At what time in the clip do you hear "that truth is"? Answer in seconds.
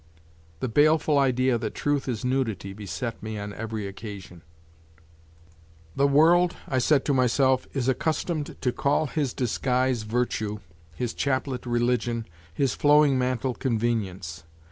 1.59-2.25